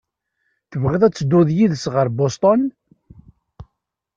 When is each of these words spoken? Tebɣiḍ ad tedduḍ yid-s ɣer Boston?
Tebɣiḍ 0.71 1.03
ad 1.03 1.13
tedduḍ 1.13 1.47
yid-s 1.57 1.85
ɣer 1.93 2.07
Boston? 2.17 2.61